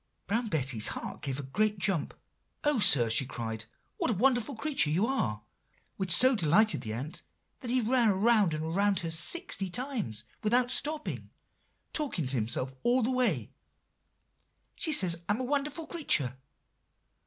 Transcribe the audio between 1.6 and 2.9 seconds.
jump. 'Oh,